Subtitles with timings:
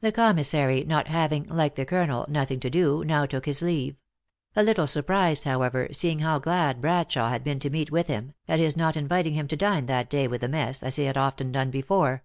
[0.00, 3.96] The commissary not having, like the colonel, noth ing to do, now took his leave;
[4.56, 8.32] a little surprised, how ever, seeing how glad Bradshawe had been to meet with him,
[8.48, 11.18] at his not inviting him to dine that day with the mess, as he had
[11.18, 12.24] often done before.